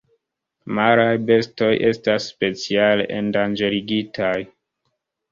[0.77, 4.33] Maraj bestoj estas speciale endanĝerigitaj.